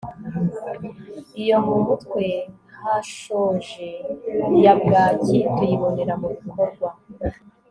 [1.41, 2.25] iyo mu mutwe
[2.81, 3.89] hashoje
[4.63, 6.89] ya bwaki tuyibonera mu bikorwa